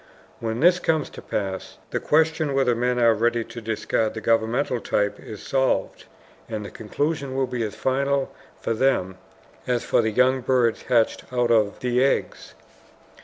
When 0.39 0.61
this 0.61 0.79
comes 0.79 1.11
to 1.11 1.21
pass, 1.21 1.77
the 1.91 1.99
question 1.99 2.55
whether 2.55 2.73
men 2.73 2.97
are 2.97 3.13
ready 3.13 3.43
to 3.43 3.61
discard 3.61 4.15
the 4.15 4.19
governmental 4.19 4.79
type 4.79 5.19
is 5.19 5.43
solved. 5.43 6.05
And 6.49 6.65
the 6.65 6.71
conclusion 6.71 7.35
will 7.35 7.45
be 7.45 7.61
as 7.61 7.75
final 7.75 8.33
for 8.59 8.73
them 8.73 9.19
as 9.67 9.83
for 9.83 10.01
the 10.01 10.09
young 10.09 10.41
birds 10.41 10.81
hatched 10.89 11.25
out 11.31 11.51
of 11.51 11.81
the 11.81 12.03
eggs. 12.03 12.55